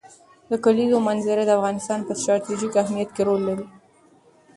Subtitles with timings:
[0.49, 3.65] د کلیزو منظره د افغانستان په ستراتیژیک اهمیت کې رول لري.